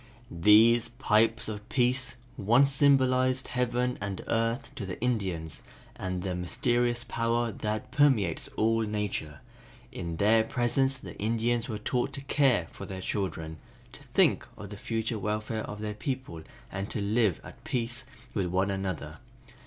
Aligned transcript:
"These 0.31 0.89
pipes 0.89 1.47
of 1.47 1.69
peace 1.69 2.15
once 2.35 2.71
symbolized 2.71 3.49
heaven 3.49 3.99
and 4.01 4.23
earth 4.25 4.73
to 4.73 4.87
the 4.87 4.99
Indians 4.99 5.61
and 5.95 6.23
the 6.23 6.33
mysterious 6.33 7.03
power 7.03 7.51
that 7.51 7.91
permeates 7.91 8.47
all 8.57 8.81
nature. 8.81 9.41
In 9.91 10.17
their 10.17 10.43
presence 10.43 10.97
the 10.97 11.15
Indians 11.19 11.69
were 11.69 11.77
taught 11.77 12.13
to 12.13 12.21
care 12.21 12.65
for 12.71 12.87
their 12.87 12.99
children, 13.01 13.57
to 13.91 14.01
think 14.01 14.47
of 14.57 14.69
the 14.71 14.75
future 14.75 15.19
welfare 15.19 15.61
of 15.65 15.79
their 15.81 15.93
people 15.93 16.41
and 16.71 16.89
to 16.89 16.99
live 16.99 17.39
at 17.43 17.63
peace 17.63 18.03
with 18.33 18.47
one 18.47 18.71
another. 18.71 19.19